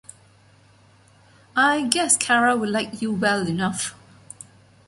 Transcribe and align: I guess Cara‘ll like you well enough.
I 1.55 1.83
guess 1.87 2.17
Cara‘ll 2.17 2.67
like 2.67 3.03
you 3.03 3.11
well 3.13 3.45
enough. 3.47 3.93